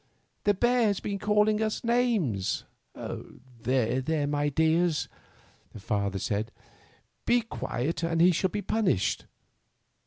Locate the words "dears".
4.49-5.07